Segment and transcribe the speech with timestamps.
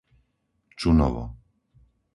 [0.79, 1.23] Čunovo